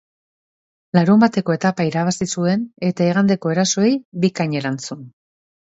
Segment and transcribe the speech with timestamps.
[0.97, 5.07] Larunbateko etapa irabazi zuen, eta igandeko erasoei bikain erantzun.